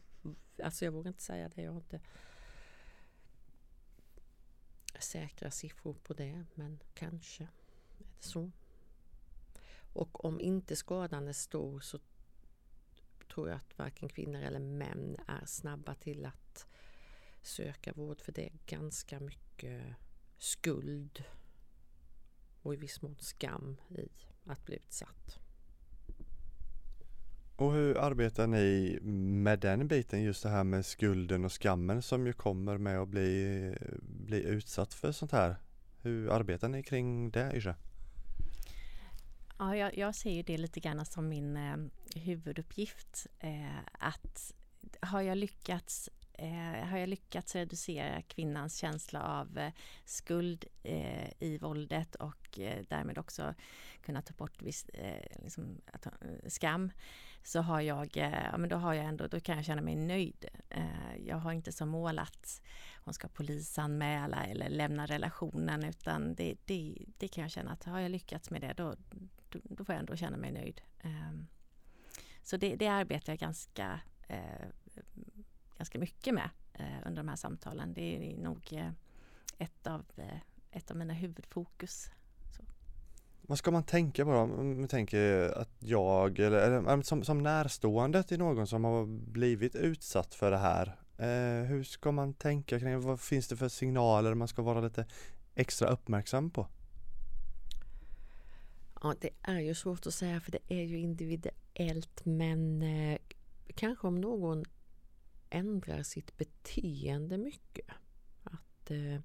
alltså 0.62 0.84
jag 0.84 0.92
vågar 0.92 1.08
inte 1.08 1.22
säga 1.22 1.48
det. 1.48 1.62
Jag 1.62 1.72
har 1.72 1.80
inte 1.80 2.00
säkra 4.98 5.50
siffror 5.50 5.94
på 5.94 6.14
det 6.14 6.44
men 6.54 6.78
kanske 6.94 7.44
är 7.44 7.48
det 7.98 8.24
så. 8.28 8.50
Och 9.92 10.24
om 10.24 10.40
inte 10.40 10.76
skadan 10.76 11.28
är 11.28 11.32
stor 11.32 11.80
så 11.80 11.98
tror 13.34 13.48
jag 13.48 13.56
att 13.56 13.78
varken 13.78 14.08
kvinnor 14.08 14.42
eller 14.42 14.58
män 14.58 15.16
är 15.26 15.46
snabba 15.46 15.94
till 15.94 16.26
att 16.26 16.66
söka 17.42 17.92
vård 17.92 18.20
för 18.20 18.32
det 18.32 18.46
är 18.46 18.58
ganska 18.66 19.20
mycket 19.20 19.82
skuld 20.38 21.24
och 22.62 22.74
i 22.74 22.76
viss 22.76 23.02
mån 23.02 23.16
skam 23.20 23.80
i 23.88 24.08
att 24.44 24.64
bli 24.64 24.76
utsatt. 24.76 25.43
Och 27.56 27.72
hur 27.72 27.98
arbetar 27.98 28.46
ni 28.46 28.98
med 29.02 29.58
den 29.58 29.88
biten, 29.88 30.22
just 30.22 30.42
det 30.42 30.48
här 30.48 30.64
med 30.64 30.86
skulden 30.86 31.44
och 31.44 31.62
skammen 31.62 32.02
som 32.02 32.26
ju 32.26 32.32
kommer 32.32 32.78
med 32.78 32.98
att 32.98 33.08
bli, 33.08 33.74
bli 34.02 34.42
utsatt 34.42 34.94
för 34.94 35.12
sånt 35.12 35.32
här? 35.32 35.56
Hur 36.02 36.30
arbetar 36.30 36.68
ni 36.68 36.82
kring 36.82 37.30
det 37.30 37.52
Yrsa? 37.54 37.74
Ja, 39.58 39.76
jag, 39.76 39.98
jag 39.98 40.14
ser 40.14 40.42
det 40.42 40.58
lite 40.58 40.80
grann 40.80 41.06
som 41.06 41.28
min 41.28 41.56
eh, 41.56 41.76
huvuduppgift. 42.14 43.26
Eh, 43.40 43.78
att 43.92 44.52
har 45.00 45.20
jag 45.20 45.38
lyckats 45.38 46.10
eh, 46.38 46.86
har 46.88 46.98
jag 46.98 47.08
lyckats 47.08 47.54
reducera 47.54 48.22
kvinnans 48.22 48.76
känsla 48.76 49.22
av 49.22 49.58
eh, 49.58 49.72
skuld 50.04 50.64
eh, 50.82 51.28
i 51.38 51.58
våldet 51.58 52.14
och 52.14 52.58
eh, 52.58 52.84
därmed 52.88 53.18
också 53.18 53.54
kunna 54.02 54.22
ta 54.22 54.34
bort 54.34 54.62
viss 54.62 54.88
eh, 54.88 55.42
liksom, 55.42 55.80
att, 55.92 56.06
eh, 56.06 56.12
skam 56.46 56.90
så 57.42 57.60
har 57.60 57.80
jag, 57.80 58.16
eh, 58.16 58.44
ja, 58.52 58.56
men 58.56 58.68
då 58.68 58.76
har 58.76 58.94
jag 58.94 59.04
ändå, 59.04 59.26
då 59.26 59.40
kan 59.40 59.56
jag 59.56 59.64
känna 59.64 59.82
mig 59.82 59.96
nöjd. 59.96 60.44
Eh, 60.70 61.16
jag 61.26 61.36
har 61.36 61.52
inte 61.52 61.72
som 61.72 61.88
mål 61.88 62.18
att 62.18 62.62
hon 63.04 63.14
ska 63.14 63.28
polisanmäla 63.28 64.44
eller 64.44 64.68
lämna 64.68 65.06
relationen 65.06 65.84
utan 65.84 66.34
det, 66.34 66.54
det, 66.64 67.04
det 67.18 67.28
kan 67.28 67.42
jag 67.42 67.50
känna 67.50 67.70
att 67.72 67.84
har 67.84 68.00
jag 68.00 68.10
lyckats 68.10 68.50
med 68.50 68.60
det 68.60 68.72
då, 68.76 68.96
då, 69.48 69.58
då 69.62 69.84
får 69.84 69.94
jag 69.94 70.00
ändå 70.00 70.16
känna 70.16 70.36
mig 70.36 70.52
nöjd. 70.52 70.80
Ehm, 71.02 71.46
så 72.42 72.56
det, 72.56 72.76
det 72.76 72.88
arbetar 72.88 73.32
jag 73.32 73.38
ganska, 73.38 74.00
eh, 74.28 74.68
ganska 75.84 75.98
mycket 75.98 76.34
med 76.34 76.50
eh, 76.72 77.06
under 77.06 77.22
de 77.22 77.28
här 77.28 77.36
samtalen. 77.36 77.94
Det 77.94 78.16
är 78.16 78.36
nog 78.36 78.72
eh, 78.72 78.90
ett, 79.58 79.86
av, 79.86 80.04
ett 80.70 80.90
av 80.90 80.96
mina 80.96 81.14
huvudfokus. 81.14 82.10
Så. 82.56 82.62
Vad 83.42 83.58
ska 83.58 83.70
man 83.70 83.84
tänka 83.84 84.24
på 84.24 84.32
då? 84.32 84.38
Om 84.38 84.80
man 84.80 84.88
tänker 84.88 85.50
att 85.58 85.70
jag 85.78 86.38
eller, 86.38 86.58
eller 86.58 87.02
som, 87.02 87.24
som 87.24 87.42
närstående 87.42 88.22
till 88.22 88.38
någon 88.38 88.66
som 88.66 88.84
har 88.84 89.06
blivit 89.06 89.74
utsatt 89.74 90.34
för 90.34 90.50
det 90.50 90.58
här. 90.58 90.96
Eh, 91.18 91.64
hur 91.66 91.84
ska 91.84 92.12
man 92.12 92.34
tänka 92.34 92.80
kring 92.80 93.00
Vad 93.00 93.20
finns 93.20 93.48
det 93.48 93.56
för 93.56 93.68
signaler 93.68 94.34
man 94.34 94.48
ska 94.48 94.62
vara 94.62 94.80
lite 94.80 95.06
extra 95.54 95.88
uppmärksam 95.88 96.50
på? 96.50 96.66
Ja, 99.02 99.14
det 99.20 99.30
är 99.42 99.60
ju 99.60 99.74
svårt 99.74 100.06
att 100.06 100.14
säga 100.14 100.40
för 100.40 100.52
det 100.52 100.62
är 100.68 100.82
ju 100.82 100.98
individuellt 100.98 102.24
men 102.24 102.82
eh, 102.82 103.18
kanske 103.74 104.06
om 104.06 104.20
någon 104.20 104.64
ändrar 105.54 106.02
sitt 106.02 106.36
beteende 106.36 107.38
mycket. 107.38 107.86
Att 108.42 108.90
eh, 108.90 109.20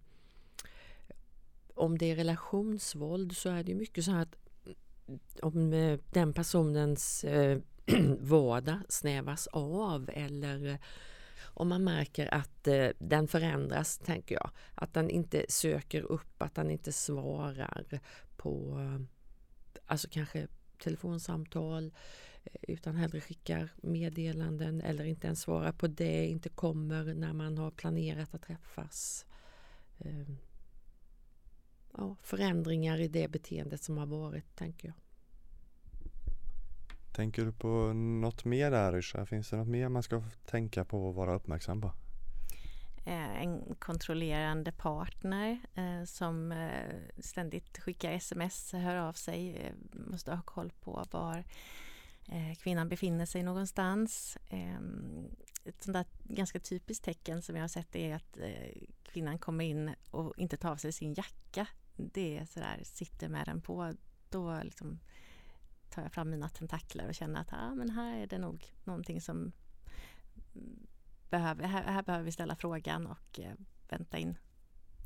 Om 1.73 1.97
det 1.97 2.05
är 2.05 2.15
relationsvåld 2.15 3.37
så 3.37 3.49
är 3.49 3.63
det 3.63 3.75
mycket 3.75 4.05
så 4.05 4.15
att 4.15 4.35
om 5.41 5.73
eh, 5.73 5.99
den 6.11 6.33
personens 6.33 7.23
eh, 7.23 7.59
vardag 8.19 8.79
snävas 8.89 9.47
av 9.47 10.09
eller 10.13 10.67
eh, 10.67 10.77
om 11.43 11.69
man 11.69 11.83
märker 11.83 12.33
att 12.33 12.67
eh, 12.67 12.87
den 12.99 13.27
förändras, 13.27 13.97
tänker 13.97 14.35
jag. 14.35 14.51
Att 14.75 14.93
den 14.93 15.09
inte 15.09 15.45
söker 15.49 16.01
upp, 16.01 16.41
att 16.41 16.55
den 16.55 16.71
inte 16.71 16.91
svarar 16.91 17.99
på 18.37 18.79
eh, 18.79 19.05
alltså 19.85 20.07
kanske 20.11 20.47
telefonsamtal 20.79 21.93
eh, 22.43 22.51
utan 22.61 22.95
hellre 22.95 23.21
skickar 23.21 23.69
meddelanden 23.81 24.81
eller 24.81 25.03
inte 25.03 25.27
ens 25.27 25.41
svarar 25.41 25.71
på 25.71 25.87
det, 25.87 26.27
inte 26.27 26.49
kommer 26.49 27.13
när 27.13 27.33
man 27.33 27.57
har 27.57 27.71
planerat 27.71 28.33
att 28.33 28.41
träffas. 28.41 29.25
Ehm, 29.99 30.37
ja, 31.97 32.15
förändringar 32.21 32.99
i 32.99 33.07
det 33.07 33.27
beteendet 33.27 33.83
som 33.83 33.97
har 33.97 34.05
varit, 34.05 34.55
tänker 34.55 34.87
jag. 34.87 34.95
Tänker 37.15 37.45
du 37.45 37.51
på 37.51 37.93
något 37.93 38.45
mer 38.45 38.71
där 38.71 38.91
Risha? 38.91 39.25
Finns 39.25 39.49
det 39.49 39.57
något 39.57 39.67
mer 39.67 39.89
man 39.89 40.03
ska 40.03 40.23
tänka 40.45 40.85
på 40.85 41.07
och 41.07 41.15
vara 41.15 41.35
uppmärksam 41.35 41.81
på? 41.81 41.91
Eh, 43.09 43.41
en 43.41 43.75
kontrollerande 43.79 44.71
partner 44.71 45.59
eh, 45.75 46.03
som 46.05 46.51
eh, 46.51 46.95
ständigt 47.17 47.79
skickar 47.79 48.11
sms, 48.11 48.73
hör 48.73 48.95
av 48.95 49.13
sig, 49.13 49.57
eh, 49.57 49.73
måste 49.91 50.35
ha 50.35 50.41
koll 50.41 50.71
på 50.79 51.05
var 51.11 51.43
eh, 52.27 52.55
kvinnan 52.57 52.89
befinner 52.89 53.25
sig 53.25 53.43
någonstans. 53.43 54.37
Ehm, 54.49 55.27
ett 55.65 55.83
sånt 55.83 55.93
där 55.93 56.05
ganska 56.23 56.59
typiskt 56.59 57.05
tecken 57.05 57.41
som 57.41 57.55
jag 57.55 57.63
har 57.63 57.67
sett 57.67 57.95
är 57.95 58.15
att 58.15 58.37
kvinnan 59.03 59.39
kommer 59.39 59.65
in 59.65 59.95
och 60.11 60.33
inte 60.37 60.57
tar 60.57 60.71
av 60.71 60.77
sig 60.77 60.91
sin 60.91 61.13
jacka. 61.13 61.67
Det 61.95 62.37
är 62.37 62.45
sådär, 62.45 62.79
sitter 62.83 63.29
med 63.29 63.45
den 63.45 63.61
på, 63.61 63.93
då 64.29 64.59
liksom 64.63 64.99
tar 65.89 66.01
jag 66.01 66.11
fram 66.11 66.29
mina 66.29 66.49
tentakler 66.49 67.07
och 67.07 67.15
känner 67.15 67.41
att 67.41 67.53
ah, 67.53 67.75
men 67.75 67.89
här 67.89 68.17
är 68.17 68.27
det 68.27 68.37
nog 68.37 68.65
någonting 68.83 69.21
som 69.21 69.51
behöver, 71.29 71.67
här, 71.67 71.83
här 71.83 72.03
behöver 72.03 72.25
vi 72.25 72.31
ställa 72.31 72.55
frågan 72.55 73.07
och 73.07 73.39
eh, 73.39 73.53
vänta 73.89 74.17
in 74.17 74.37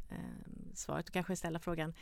eh, 0.10 0.74
svaret 0.74 1.08
och 1.08 1.14
kanske 1.14 1.36
ställa 1.36 1.60
frågan 1.60 1.94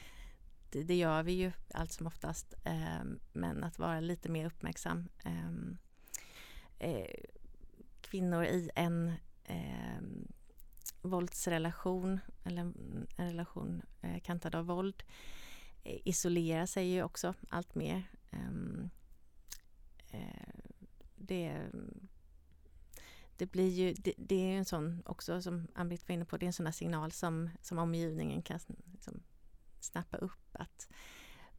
det, 0.72 0.84
det, 0.84 0.96
gör 0.96 1.24
vi 1.24 1.32
ju 1.32 1.52
allt 1.74 1.92
som 1.92 2.08
oftast 2.08 2.54
eh, 2.64 3.04
men 3.34 3.64
att 3.64 3.80
vara 3.80 4.00
lite 4.00 4.30
mer 4.30 4.46
uppmärksam. 4.46 5.10
Ehm, 5.24 5.78
eh, 6.80 7.24
kvinnor 8.02 8.44
i 8.44 8.70
en 8.76 9.14
ehm, 9.44 10.28
våldsrelation 11.02 12.20
eller 12.44 12.62
en 12.62 13.08
relation 13.18 13.82
eh, 14.02 14.20
kantad 14.20 14.56
av 14.56 14.66
våld 14.66 15.04
eh, 15.84 16.00
isolerar 16.06 16.66
sig 16.66 16.88
ju 16.88 17.04
också 17.04 17.34
allt 17.50 17.76
mer. 17.76 18.04
Ehm, 18.32 18.90
eh, 20.12 20.54
det 21.16 21.58
det 23.42 23.48
blir 23.48 23.70
ju, 23.70 23.94
det, 23.94 24.14
det 24.18 24.36
är 24.36 24.58
en 24.58 24.66
sån 24.66 25.04
också 25.06 25.42
som 25.42 25.68
Ann-Britt 25.76 26.08
var 26.08 26.14
inne 26.14 26.26
på, 26.26 26.38
det 26.38 26.46
är 26.46 26.48
en 26.48 26.54
sån 26.54 26.64
där 26.64 26.72
signal 26.72 27.12
som, 27.12 27.50
som 27.62 27.78
omgivningen 27.78 28.42
kan 28.42 28.60
liksom 28.92 29.24
snappa 29.80 30.18
upp 30.18 30.50
att 30.52 30.90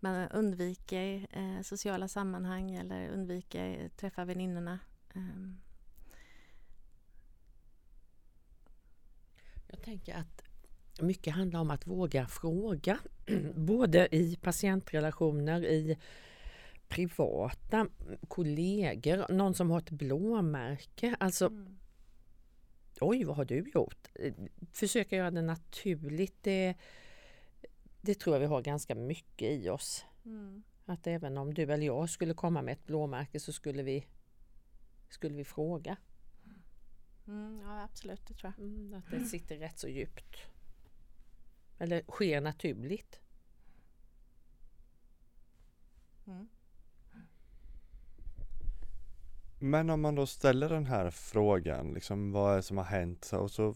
man 0.01 0.29
undviker 0.29 1.27
eh, 1.31 1.63
sociala 1.63 2.09
sammanhang 2.09 2.75
eller 2.75 3.09
undviker 3.09 3.89
träffa 3.89 4.25
väninnorna. 4.25 4.79
Um. 5.15 5.61
Jag 9.67 9.83
tänker 9.83 10.15
att 10.15 10.43
mycket 11.01 11.35
handlar 11.35 11.61
om 11.61 11.71
att 11.71 11.87
våga 11.87 12.27
fråga 12.27 12.99
både 13.55 14.17
i 14.17 14.37
patientrelationer, 14.37 15.65
i 15.65 15.99
privata 16.93 17.89
kollegor, 18.29 19.33
någon 19.33 19.55
som 19.55 19.71
har 19.71 19.79
ett 19.79 19.91
blåmärke. 19.91 21.17
Alltså, 21.21 21.47
mm. 21.47 21.79
oj 23.01 23.25
vad 23.25 23.37
har 23.37 23.45
du 23.45 23.71
gjort? 23.75 24.09
Försöka 24.73 25.17
göra 25.17 25.31
det 25.31 25.43
naturligt. 25.43 26.43
Det, 26.43 26.75
det 28.01 28.15
tror 28.15 28.37
jag 28.37 28.41
vi 28.41 28.47
har 28.47 28.63
ganska 28.63 28.95
mycket 28.95 29.51
i 29.51 29.69
oss. 29.69 30.05
Mm. 30.25 30.63
Att 30.85 31.07
även 31.07 31.39
om 31.39 31.55
du 31.55 31.63
eller 31.63 31.87
jag 31.87 32.11
skulle 32.11 32.35
komma 32.35 32.63
med 32.63 32.73
ett 32.73 32.87
blåmärke 32.87 33.41
så 33.41 33.53
skulle 33.53 33.83
vi, 33.83 34.07
skulle 35.09 35.37
vi 35.37 35.45
fråga. 35.45 35.97
Mm, 37.27 37.61
ja 37.65 37.83
absolut, 37.83 38.27
det 38.27 38.35
tror 38.35 38.53
jag. 38.57 38.67
Mm, 38.67 38.95
att 38.95 39.11
det 39.11 39.25
sitter 39.25 39.57
rätt 39.57 39.79
så 39.79 39.89
djupt. 39.89 40.37
Eller 41.79 42.03
sker 42.03 42.41
naturligt. 42.41 43.21
Mm. 46.27 46.49
Men 49.65 49.91
om 49.91 50.01
man 50.01 50.15
då 50.15 50.27
ställer 50.27 50.69
den 50.69 50.87
här 50.87 51.11
frågan, 51.11 51.95
liksom 51.95 52.33
vad 52.33 52.53
är 52.53 52.57
det 52.57 52.63
som 52.63 52.77
har 52.77 52.85
hänt? 52.85 53.31
Och 53.33 53.51
så 53.51 53.75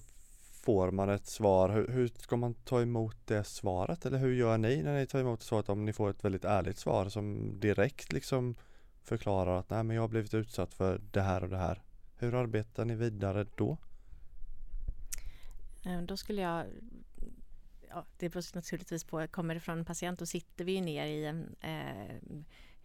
får 0.65 0.91
man 0.91 1.11
ett 1.11 1.27
svar. 1.27 1.69
Hur, 1.69 1.89
hur, 1.89 2.09
ska 2.09 2.37
man 2.37 2.55
ta 2.55 2.83
emot 2.83 3.17
det 3.25 3.45
svaret? 3.45 4.07
Eller 4.07 4.19
hur 4.19 4.35
gör 4.35 4.59
ni 4.59 4.83
när 4.83 4.99
ni 4.99 5.07
tar 5.07 5.21
emot 5.21 5.43
svaret 5.43 5.69
om 5.69 5.85
ni 5.85 5.93
får 5.93 6.11
ett 6.11 6.25
väldigt 6.25 6.45
ärligt 6.45 6.79
svar 6.79 7.09
som 7.09 7.53
direkt 7.61 8.13
liksom 8.13 8.57
förklarar 9.03 9.59
att 9.59 9.71
nej 9.71 9.85
men 9.85 9.97
jag 9.97 10.03
har 10.03 10.09
blivit 10.09 10.35
utsatt 10.35 10.75
för 10.75 11.01
det 11.11 11.23
här 11.23 11.43
och 11.43 11.49
det 11.49 11.59
här. 11.59 11.83
Hur 12.17 12.35
arbetar 12.35 12.85
ni 12.85 12.95
vidare 12.95 13.47
då? 13.55 13.79
Ehm, 15.85 16.07
då 16.07 16.17
skulle 16.17 16.43
jag 16.43 16.67
ja, 17.89 18.05
det 18.19 18.29
beror 18.29 18.55
naturligtvis 18.55 19.05
på, 19.05 19.27
kommer 19.27 19.55
det 19.55 19.61
från 19.61 19.79
en 19.79 19.85
patient 19.85 20.19
då 20.19 20.27
sitter 20.27 20.65
vi 20.65 20.81
ner 20.81 21.07
i 21.07 21.25
en 21.25 21.57
eh, 21.61 22.17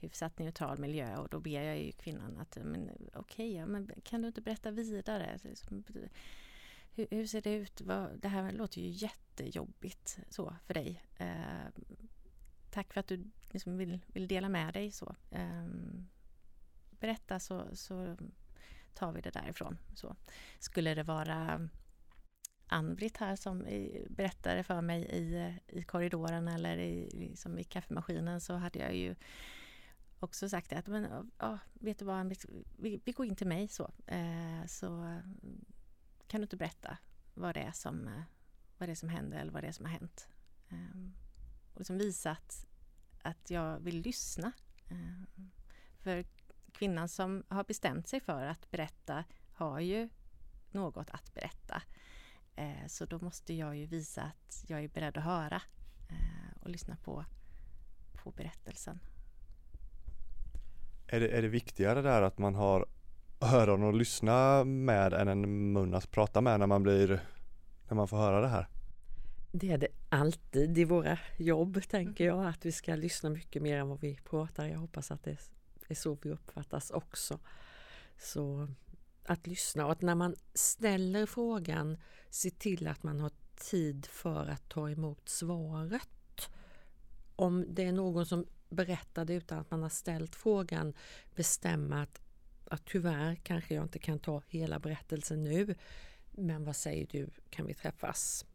hyfsat 0.01 0.39
neutral 0.39 0.77
miljö 0.77 1.17
och 1.17 1.29
då 1.29 1.39
ber 1.39 1.62
jag 1.62 1.79
ju 1.79 1.91
kvinnan 1.91 2.38
att 2.38 2.58
men 2.62 2.89
okej, 3.13 3.53
okay, 3.53 3.65
men 3.65 3.91
kan 4.03 4.22
du 4.22 4.27
inte 4.27 4.41
berätta 4.41 4.72
vidare? 4.72 5.39
Liksom, 5.43 5.84
hur, 6.93 7.08
hur 7.12 7.27
ser 7.27 7.41
det 7.41 7.53
ut? 7.53 7.81
det 8.15 8.27
här 8.27 8.51
låter 8.51 8.81
ju 8.81 8.88
jättejobbigt 8.88 10.20
så 10.29 10.55
för 10.65 10.74
dig. 10.74 11.03
Eh, 11.17 11.84
tack 12.70 12.93
för 12.93 13.00
att 13.00 13.08
du 13.08 13.24
liksom 13.51 13.77
vill, 13.77 14.00
vill 14.08 14.27
dela 14.27 14.50
med 14.50 14.74
dig 14.74 14.91
så. 14.91 15.15
Eh, 15.31 15.65
berätta 16.89 17.39
så, 17.39 17.67
så 17.74 18.17
tar 18.93 19.12
vi 19.12 19.22
det 19.22 19.31
därifrån. 19.31 19.77
Så. 19.96 20.15
Skulle 20.60 20.96
det 20.96 21.03
vara 21.03 21.70
Ann-Britt 22.67 23.17
här 23.17 23.36
som 23.36 23.65
berättade 24.10 24.63
för 24.63 24.81
mig 24.81 25.01
i, 25.01 25.53
i 25.67 25.84
korridoren 25.84 26.48
eller 26.48 26.77
i, 26.77 27.10
liksom 27.13 27.60
i 27.60 27.63
kaffemaskinen 27.63 28.41
så 28.41 28.53
hade 28.53 28.79
jag 28.79 28.96
ju 28.96 29.15
också 30.24 30.50
sagt 30.50 30.74
att 30.74 30.88
men, 30.88 31.30
oh, 31.40 31.58
vet 31.74 32.00
du 32.00 32.06
vad, 32.06 32.36
vi, 32.78 33.01
vi 33.06 33.12
går 33.12 33.25
in 33.25 33.36
till 33.36 33.48
mig 33.48 33.68
så. 33.68 33.92
Eh, 34.08 34.66
så 34.68 34.88
mm, 34.88 35.66
kan 36.28 36.42
du 36.42 36.44
inte 36.44 36.58
berätta 36.58 36.98
vad 37.34 37.56
det 37.56 37.62
är 37.62 37.72
som, 37.72 38.08
eh, 38.08 38.24
vad 38.78 38.90
det 38.90 38.94
är 38.94 38.96
som 38.96 39.10
händer 39.10 39.40
eller 39.40 39.51
vad 39.51 39.63
det 39.63 39.68
är 39.68 39.72
som 39.72 39.86
har 39.86 39.92
hänt? 39.92 40.28
Eh, 40.70 41.10
och 41.74 41.80
liksom 41.80 41.98
visa 41.98 42.32
att, 42.32 42.68
att 43.22 43.50
jag 43.50 43.80
vill 43.80 44.01
lyssna. 44.01 44.51
Eh, 44.90 45.44
för 46.00 46.25
kvinnan 46.72 47.10
som 47.10 47.44
har 47.48 47.63
bestämt 47.63 48.08
sig 48.08 48.20
för 48.20 48.46
att 48.46 48.72
berätta 48.72 49.24
har 49.54 49.80
ju 49.80 50.10
något 50.72 51.10
att 51.10 51.34
berätta. 51.34 51.82
Eh, 52.56 52.88
så 52.88 53.06
då 53.06 53.20
måste 53.20 53.54
jag 53.54 53.78
ju 53.78 53.86
visa 53.86 54.22
att 54.22 54.66
jag 54.68 54.84
är 54.84 54.88
beredd 54.88 55.18
att 55.18 55.24
höra 55.24 55.62
eh, 56.10 56.62
och 56.62 56.70
lyssna 56.70 56.96
på, 56.96 57.25
på 58.13 58.32
berättelsen. 58.32 59.00
Är 61.13 61.20
det, 61.20 61.27
är 61.27 61.41
det 61.41 61.48
viktigare 61.48 62.01
där 62.01 62.22
att 62.22 62.38
man 62.38 62.56
har 62.56 62.86
öron 63.41 63.89
att 63.89 63.96
lyssna 63.96 64.63
med 64.63 65.13
än 65.13 65.27
en 65.27 65.74
mun 65.74 65.94
att 65.94 66.12
prata 66.12 66.41
med 66.41 66.60
när 66.60 66.68
man 66.68 66.84
blir 66.84 67.22
när 67.88 67.96
man 67.96 68.07
får 68.07 68.18
höra 68.18 68.42
det 68.42 68.48
här? 68.48 68.68
Det 69.51 69.72
är 69.72 69.77
det 69.77 69.88
alltid 70.09 70.77
i 70.77 70.83
våra 70.83 71.20
jobb 71.38 71.81
tänker 71.90 72.25
jag 72.25 72.46
att 72.46 72.66
vi 72.66 72.72
ska 72.72 72.96
lyssna 72.96 73.29
mycket 73.29 73.62
mer 73.62 73.77
än 73.77 73.90
vad 73.90 74.01
vi 74.01 74.16
pratar. 74.16 74.66
Jag 74.66 74.79
hoppas 74.79 75.12
att 75.12 75.24
det 75.24 75.38
är 75.88 75.96
så 75.96 76.18
vi 76.22 76.31
uppfattas 76.31 76.92
också. 76.92 77.40
Så 78.18 78.68
att 79.25 79.48
lyssna 79.48 79.86
och 79.86 79.92
att 79.92 80.01
när 80.01 80.16
man 80.16 80.36
ställer 80.53 81.25
frågan 81.25 81.98
se 82.29 82.50
till 82.50 82.88
att 82.88 83.03
man 83.03 83.20
har 83.20 83.31
tid 83.55 84.05
för 84.05 84.46
att 84.46 84.70
ta 84.70 84.90
emot 84.90 85.29
svaret. 85.29 86.50
Om 87.36 87.66
det 87.70 87.83
är 87.83 87.92
någon 87.92 88.25
som 88.25 88.46
berättade 88.72 89.34
utan 89.34 89.60
att 89.60 89.72
man 89.72 89.81
har 89.81 89.90
ställt 89.90 90.36
frågan 90.36 90.94
bestämma 91.36 92.01
att, 92.01 92.22
att 92.66 92.86
tyvärr 92.86 93.36
kanske 93.36 93.75
jag 93.75 93.84
inte 93.84 94.00
kan 94.00 94.20
ta 94.20 94.42
hela 94.48 94.79
berättelsen 94.79 95.44
nu 95.44 95.75
men 96.31 96.64
vad 96.64 96.75
säger 96.75 97.07
du, 97.12 97.29
kan 97.50 97.66
vi 97.66 97.74
träffas 97.74 98.46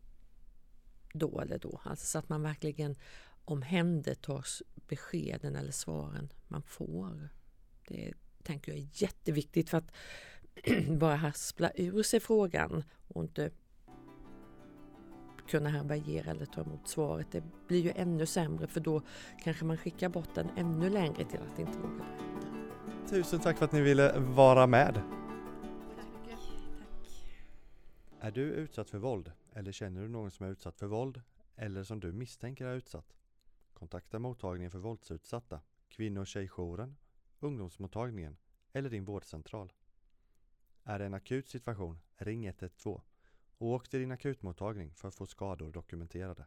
då 1.12 1.40
eller 1.40 1.58
då? 1.58 1.80
Alltså 1.84 2.06
så 2.06 2.18
att 2.18 2.28
man 2.28 2.42
verkligen 2.42 2.96
omhändertar 3.44 4.44
beskeden 4.74 5.56
eller 5.56 5.72
svaren 5.72 6.32
man 6.48 6.62
får. 6.62 7.28
Det 7.88 8.14
tänker 8.42 8.72
jag 8.72 8.80
är 8.80 8.88
jätteviktigt 8.92 9.70
för 9.70 9.78
att 9.78 9.92
bara 10.88 11.16
haspla 11.16 11.72
ur 11.74 12.02
sig 12.02 12.20
frågan 12.20 12.84
och 13.08 13.22
inte 13.22 13.50
kunna 15.48 15.68
härbärgera 15.68 16.30
eller 16.30 16.46
ta 16.46 16.60
emot 16.60 16.88
svaret. 16.88 17.26
Det 17.30 17.42
blir 17.68 17.80
ju 17.80 17.92
ännu 17.96 18.26
sämre 18.26 18.66
för 18.66 18.80
då 18.80 19.02
kanske 19.44 19.64
man 19.64 19.76
skickar 19.76 20.08
bort 20.08 20.34
den 20.34 20.50
ännu 20.56 20.90
längre 20.90 21.24
till 21.24 21.40
att 21.52 21.58
inte 21.58 21.78
våga 21.78 21.94
berätta. 21.94 23.10
Tusen 23.10 23.40
tack 23.40 23.58
för 23.58 23.64
att 23.64 23.72
ni 23.72 23.80
ville 23.80 24.18
vara 24.18 24.66
med. 24.66 24.94
Tack. 25.96 26.36
Är 28.20 28.30
du 28.30 28.42
utsatt 28.42 28.90
för 28.90 28.98
våld 28.98 29.32
eller 29.52 29.72
känner 29.72 30.02
du 30.02 30.08
någon 30.08 30.30
som 30.30 30.46
är 30.46 30.50
utsatt 30.50 30.78
för 30.78 30.86
våld 30.86 31.22
eller 31.56 31.84
som 31.84 32.00
du 32.00 32.12
misstänker 32.12 32.66
är 32.66 32.76
utsatt? 32.76 33.16
Kontakta 33.72 34.18
mottagningen 34.18 34.70
för 34.70 34.78
våldsutsatta, 34.78 35.60
kvinno 35.88 36.20
och 36.20 36.26
tjejjouren, 36.26 36.96
ungdomsmottagningen 37.40 38.36
eller 38.72 38.90
din 38.90 39.04
vårdcentral. 39.04 39.72
Är 40.84 40.98
det 40.98 41.04
en 41.04 41.14
akut 41.14 41.48
situation, 41.48 41.98
ring 42.16 42.46
112 42.46 43.00
och 43.58 43.68
åk 43.68 43.88
till 43.88 44.00
din 44.00 44.12
akutmottagning 44.12 44.94
för 44.94 45.08
att 45.08 45.14
få 45.14 45.26
skador 45.26 45.72
dokumenterade. 45.72 46.46